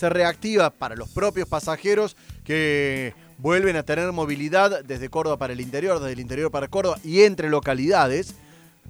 [0.00, 5.60] se reactiva para los propios pasajeros que vuelven a tener movilidad desde Córdoba para el
[5.60, 8.34] interior, desde el interior para Córdoba y entre localidades,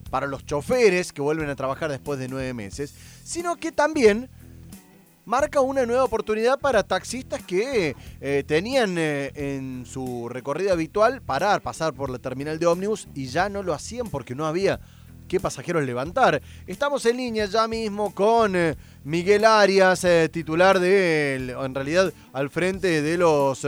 [0.09, 2.95] para los choferes que vuelven a trabajar después de nueve meses,
[3.25, 4.31] sino que también
[5.25, 11.61] marca una nueva oportunidad para taxistas que eh, tenían eh, en su recorrido habitual parar,
[11.61, 14.79] pasar por la terminal de ómnibus y ya no lo hacían porque no había
[15.31, 16.43] qué pasajeros levantar.
[16.67, 18.75] Estamos en línea ya mismo con eh,
[19.05, 23.65] Miguel Arias, titular de, en realidad, al frente de los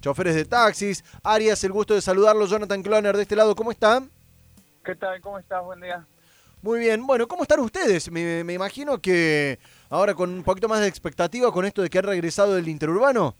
[0.00, 1.04] choferes de taxis.
[1.22, 2.46] Arias, el gusto de saludarlo.
[2.46, 4.02] Jonathan Cloner de este lado, ¿cómo está?
[4.84, 5.20] ¿Qué tal?
[5.20, 5.64] ¿Cómo estás?
[5.64, 6.04] Buen día.
[6.60, 7.06] Muy bien.
[7.06, 8.10] Bueno, ¿cómo están ustedes?
[8.10, 9.58] me imagino que
[9.90, 13.36] ahora con un poquito más de expectativa con esto de que ha regresado del interurbano.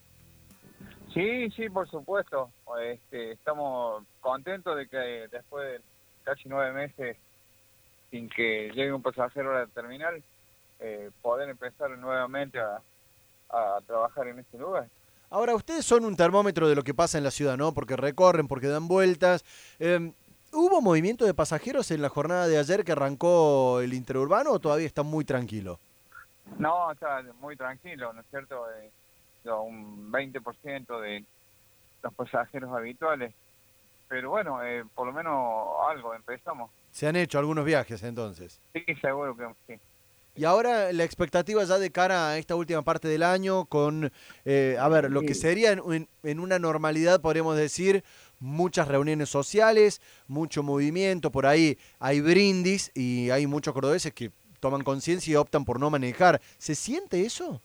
[1.13, 2.51] Sí, sí, por supuesto.
[2.83, 5.81] Este, estamos contentos de que después de
[6.25, 7.17] casi nueve meses
[8.15, 10.23] sin que llegue un pasajero a la terminal,
[10.79, 12.81] eh, poder empezar nuevamente a,
[13.87, 14.89] trabajar en este lugar.
[15.31, 17.73] Ahora, ustedes son un termómetro de lo que pasa en la ciudad, ¿no?
[17.73, 19.45] Porque recorren, porque dan vueltas.
[19.79, 20.13] Em,
[20.53, 24.87] ¿Hubo movimiento de pasajeros en la jornada de ayer que arrancó el interurbano o todavía
[24.87, 25.79] está muy tranquilo?
[26.59, 28.65] No, está muy tranquilo, ¿no es cierto?
[28.73, 28.91] Eh,
[29.51, 31.25] un 20% de
[32.03, 33.35] los pasajeros habituales.
[34.09, 36.71] Pero bueno, eh, por lo menos algo, empezamos.
[36.95, 38.61] ¿Se han hecho algunos viajes entonces?
[38.73, 39.81] Sí, seguro que sí.
[40.37, 44.13] Y ahora la expectativa ya de cara a esta última parte del año con,
[44.45, 48.05] eh, a ver, lo que sería en, en, una normalidad, podríamos decir,
[48.39, 54.85] muchas reuniones sociales, mucho movimiento, por ahí hay brindis y hay muchos cordobeses que toman
[54.85, 56.41] conciencia y optan por no manejar.
[56.59, 57.61] ¿Se siente eso?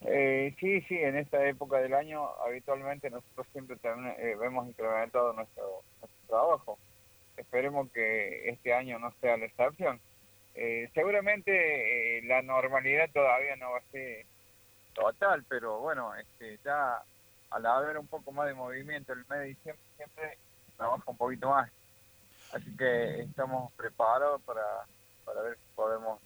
[0.00, 3.76] Eh, sí, sí, en esta época del año habitualmente nosotros siempre
[4.18, 5.82] eh, vemos incrementado nuestro,
[6.26, 6.78] trabajo.
[7.66, 10.00] Esperemos que este año no sea la excepción.
[10.54, 14.24] Eh, seguramente la normalidad todavía no va a ser
[14.94, 17.02] total, pero bueno, este, ya
[17.50, 20.38] al haber un poco más de movimiento el mes de diciembre siempre
[20.76, 21.68] trabaja un poquito más.
[22.52, 24.62] Así que estamos preparados para,
[25.24, 26.20] para ver si podemos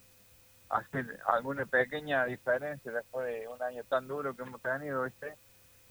[0.69, 5.33] hacer alguna pequeña diferencia después de un año tan duro que hemos tenido, ¿viste?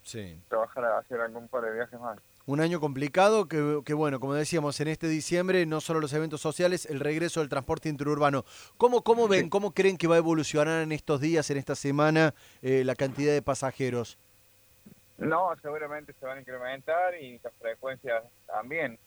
[0.03, 0.41] Sí.
[0.47, 2.17] Trabajar a hacer algún par de viajes más.
[2.51, 6.41] Un año complicado que, que, bueno, como decíamos, en este diciembre, no solo los eventos
[6.41, 8.43] sociales, el regreso del transporte interurbano.
[8.75, 12.33] ¿Cómo, cómo ven, cómo creen que va a evolucionar en estos días, en esta semana,
[12.61, 14.17] eh, la cantidad de pasajeros?
[15.17, 18.99] No, seguramente se van a incrementar y las frecuencias también,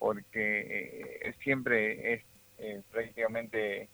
[0.00, 2.22] porque eh, siempre es
[2.58, 3.88] eh, prácticamente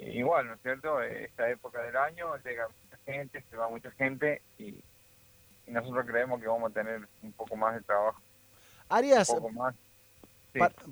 [0.00, 1.02] igual, ¿no es cierto?
[1.02, 4.76] Esta época del año llega mucha gente, se va mucha gente y,
[5.68, 8.20] nosotros creemos que vamos a tener un poco más de trabajo.
[8.88, 9.32] Arias,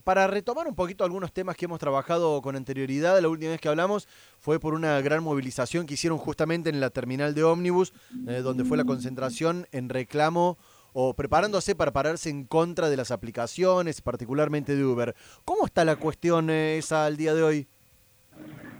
[0.05, 3.69] para, retomar un poquito algunos temas que hemos trabajado con anterioridad, la última vez que
[3.69, 4.07] hablamos
[4.39, 7.93] fue por una gran movilización que hicieron justamente en la terminal de ómnibus,
[8.29, 10.59] eh, donde fue la concentración en reclamo
[10.93, 15.15] o preparándose para pararse en contra de las aplicaciones, particularmente de Uber.
[15.45, 17.69] ¿Cómo está la cuestión eh, esa al día de hoy?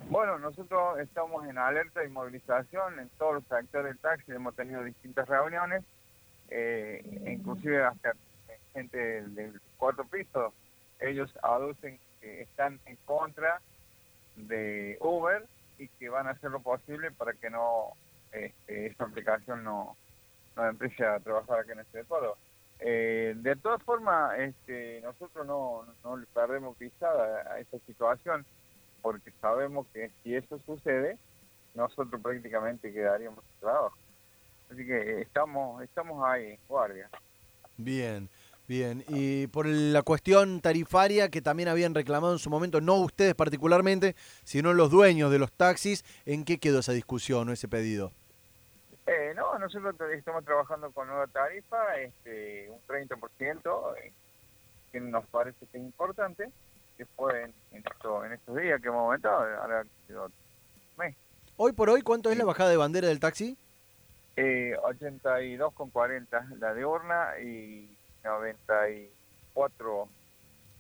[0.09, 4.85] Bueno, nosotros estamos en alerta y movilización en todos los sectores del taxi, hemos tenido
[4.85, 5.83] distintas reuniones,
[6.49, 8.13] eh, inclusive hasta
[8.73, 10.55] gente del, cuarto piso,
[11.01, 13.61] ellos aducen que están en contra
[14.37, 15.45] de Uber
[15.77, 17.89] y que van a hacer lo posible para que no
[18.31, 19.97] este, esta aplicación no,
[20.55, 22.37] no empiece a trabajar aquí en este pueblo.
[22.79, 28.47] Eh, de todas formas, este, nosotros no, no le perdemos pisada a esta situación
[29.07, 31.17] porque sabemos que si eso sucede,
[31.75, 33.97] nosotros prácticamente quedaríamos sin trabajo.
[34.69, 37.09] Así que estamos, estamos ahí, guardia.
[37.77, 38.29] Bien,
[38.67, 39.05] bien.
[39.07, 44.17] Y por la cuestión tarifaria que también habían reclamado en su momento, no ustedes particularmente,
[44.43, 48.11] sino los dueños de los taxis, ¿en qué quedó esa discusión o ese pedido?
[49.07, 54.13] Eh, no, nosotros estamos trabajando con nueva tarifa, este, un 30%, eh,
[54.91, 56.51] que nos parece que es importante
[56.97, 59.85] que fue en, en estos días que hemos aumentado, ahora
[61.59, 63.57] Hoy por hoy, ¿cuánto es la bajada de bandera del taxi?
[64.37, 67.89] Eh, 82,40 la diurna y
[68.23, 70.09] 94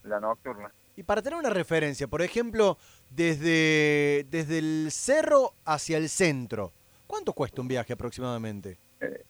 [0.05, 0.71] la nocturna.
[0.97, 2.77] Y para tener una referencia, por ejemplo,
[3.09, 6.73] desde, desde el cerro hacia el centro,
[7.07, 8.77] ¿cuánto cuesta un viaje aproximadamente?
[9.01, 9.25] Eh,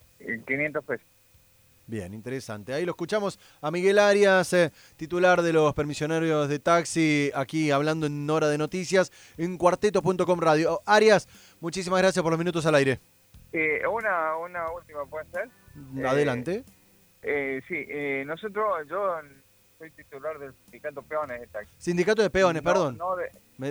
[0.45, 1.07] 500 pesos.
[1.87, 2.73] Bien, interesante.
[2.73, 8.05] Ahí lo escuchamos a Miguel Arias, eh, titular de los permisionarios de taxi, aquí hablando
[8.07, 10.81] en Hora de Noticias en cuarteto.com radio.
[10.85, 11.29] Arias,
[11.61, 12.99] muchísimas gracias por los minutos al aire.
[13.53, 15.49] Eh, una, una última, ¿puede ser?
[15.75, 16.65] Mm, adelante.
[17.23, 17.87] Eh, sí,
[18.25, 19.19] nosotros, yo
[19.79, 21.71] soy titular del Sindicato Peones de Taxi.
[21.77, 22.99] Sindicato de Peones, perdón.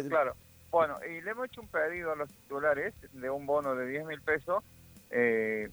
[0.08, 0.34] Claro.
[0.70, 4.06] Bueno, y le hemos hecho un pedido a los titulares de un bono de 10
[4.06, 4.64] mil pesos
[5.10, 5.68] eh,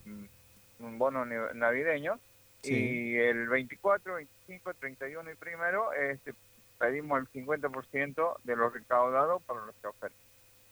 [0.80, 2.19] un bono navideño.
[2.63, 6.33] Y el 24, 25, 31 y primero este,
[6.80, 10.18] pedimos el 50% de lo recaudado para los choferes.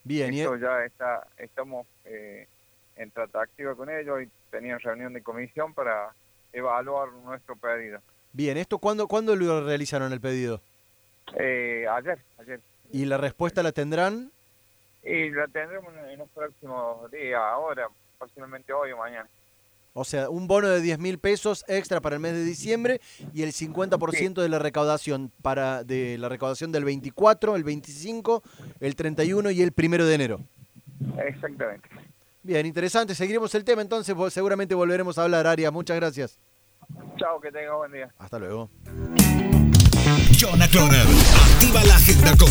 [0.04, 2.48] Bien, Esto ya está, estamos eh,
[2.96, 6.14] en tratativa con ellos y tenían reunión de comisión para
[6.54, 8.00] evaluar nuestro pedido.
[8.34, 10.62] Bien, ¿esto cuándo, cuándo lo realizaron el pedido?
[11.38, 12.60] Eh, ayer, ayer.
[12.92, 14.32] ¿Y la respuesta la tendrán?
[15.04, 19.28] Y la tendremos en los próximos días, ahora, posiblemente hoy o mañana.
[19.94, 23.02] O sea, un bono de 10 mil pesos extra para el mes de diciembre
[23.34, 28.42] y el 50% de la recaudación para de la recaudación del 24, el 25,
[28.80, 30.40] el 31 y el 1 de enero.
[31.26, 31.90] Exactamente.
[32.44, 33.16] Bien, interesante.
[33.16, 34.16] Seguiremos el tema entonces.
[34.34, 35.72] Seguramente volveremos a hablar, Arias.
[35.72, 36.40] Muchas gracias.
[37.18, 38.10] Chao, que tenga buen día.
[38.18, 38.70] Hasta luego.
[40.40, 42.50] Jonah activa la agenda con